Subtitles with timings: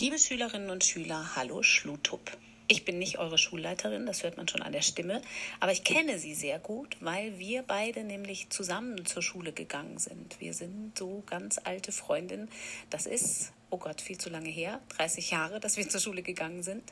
[0.00, 2.34] Liebe Schülerinnen und Schüler, hallo Schlutup.
[2.68, 5.20] Ich bin nicht eure Schulleiterin, das hört man schon an der Stimme,
[5.60, 10.40] aber ich kenne sie sehr gut, weil wir beide nämlich zusammen zur Schule gegangen sind.
[10.40, 12.48] Wir sind so ganz alte Freundinnen.
[12.88, 16.62] Das ist, oh Gott, viel zu lange her, 30 Jahre, dass wir zur Schule gegangen
[16.62, 16.82] sind.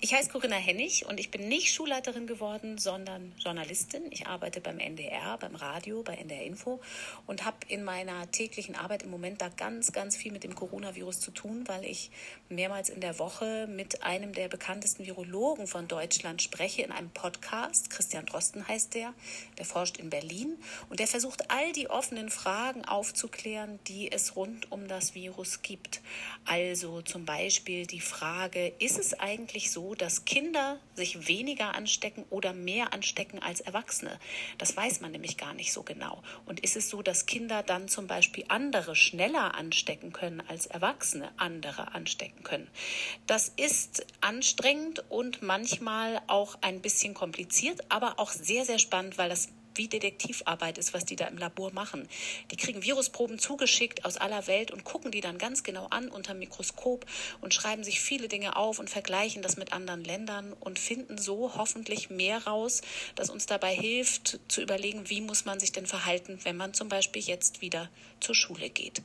[0.00, 4.02] Ich heiße Corinna Hennig und ich bin nicht Schulleiterin geworden, sondern Journalistin.
[4.10, 6.78] Ich arbeite beim NDR, beim Radio, bei NDR Info
[7.26, 11.18] und habe in meiner täglichen Arbeit im Moment da ganz, ganz viel mit dem Coronavirus
[11.18, 12.12] zu tun, weil ich
[12.48, 17.90] mehrmals in der Woche mit einem der bekanntesten Virologen von Deutschland spreche in einem Podcast.
[17.90, 19.12] Christian Drosten heißt der.
[19.58, 20.58] Der forscht in Berlin
[20.90, 26.02] und der versucht all die offenen Fragen aufzuklären, die es rund um das Virus gibt.
[26.44, 32.52] Also zum Beispiel die Frage, ist es eigentlich so, dass Kinder sich weniger anstecken oder
[32.52, 34.18] mehr anstecken als Erwachsene.
[34.58, 36.22] Das weiß man nämlich gar nicht so genau.
[36.46, 41.30] Und ist es so, dass Kinder dann zum Beispiel andere schneller anstecken können als Erwachsene
[41.36, 42.68] andere anstecken können?
[43.26, 49.28] Das ist anstrengend und manchmal auch ein bisschen kompliziert, aber auch sehr, sehr spannend, weil
[49.28, 52.08] das wie Detektivarbeit ist, was die da im Labor machen.
[52.50, 56.34] Die kriegen Virusproben zugeschickt aus aller Welt und gucken die dann ganz genau an unter
[56.34, 57.06] Mikroskop
[57.40, 61.54] und schreiben sich viele Dinge auf und vergleichen das mit anderen Ländern und finden so
[61.56, 62.82] hoffentlich mehr raus,
[63.14, 66.88] das uns dabei hilft zu überlegen, wie muss man sich denn verhalten, wenn man zum
[66.88, 67.88] Beispiel jetzt wieder
[68.20, 69.02] zur Schule geht.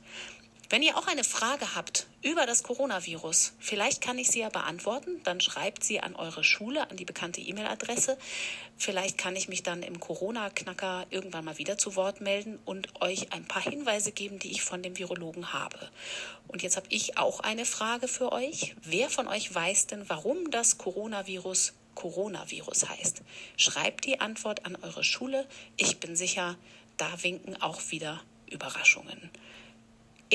[0.70, 5.20] Wenn ihr auch eine Frage habt über das Coronavirus, vielleicht kann ich sie ja beantworten,
[5.22, 8.16] dann schreibt sie an eure Schule, an die bekannte E-Mail-Adresse.
[8.78, 13.32] Vielleicht kann ich mich dann im Corona-Knacker irgendwann mal wieder zu Wort melden und euch
[13.32, 15.90] ein paar Hinweise geben, die ich von dem Virologen habe.
[16.48, 18.74] Und jetzt habe ich auch eine Frage für euch.
[18.82, 23.22] Wer von euch weiß denn, warum das Coronavirus Coronavirus heißt?
[23.56, 25.46] Schreibt die Antwort an eure Schule.
[25.76, 26.56] Ich bin sicher,
[26.96, 29.30] da winken auch wieder Überraschungen.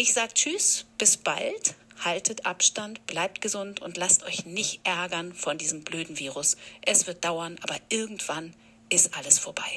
[0.01, 5.57] Ich sage Tschüss, bis bald, haltet Abstand, bleibt gesund und lasst euch nicht ärgern von
[5.57, 6.55] diesem blöden Virus.
[6.81, 8.53] Es wird dauern, aber irgendwann
[8.89, 9.69] ist alles vorbei.